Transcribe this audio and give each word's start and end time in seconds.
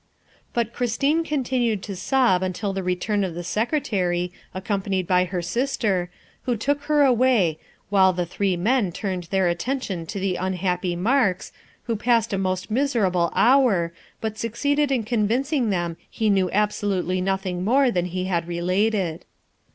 But 0.51 0.73
Christine 0.73 1.23
continued 1.23 1.83
to 1.83 1.95
sob 1.95 2.41
until 2.41 2.73
the 2.73 2.81
return 2.81 3.23
of 3.23 3.35
the 3.35 3.43
Secretary, 3.43 4.31
accompanied 4.51 5.05
by 5.05 5.25
her 5.25 5.43
sister, 5.43 6.09
who 6.41 6.57
took 6.57 6.81
her 6.85 7.03
away, 7.03 7.59
while 7.91 8.11
the 8.11 8.25
three 8.25 8.57
men 8.57 8.91
turned 8.91 9.25
their 9.25 9.47
attention 9.47 10.07
to 10.07 10.19
the 10.19 10.37
unhappy 10.37 10.95
Marks, 10.95 11.51
who 11.83 11.95
passed 11.95 12.33
a 12.33 12.39
most 12.39 12.71
miserable 12.71 13.31
hour, 13.35 13.93
but 14.21 14.39
succeeded 14.39 14.91
in 14.91 15.03
convincing 15.03 15.69
them 15.69 15.97
he 16.09 16.31
knew 16.31 16.49
absolutely 16.51 17.21
nothing 17.21 17.63
more 17.63 17.91
than 17.91 18.05
he 18.05 18.23
had 18.25 18.47
related. 18.47 19.23